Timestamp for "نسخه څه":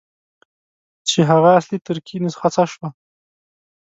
2.23-2.63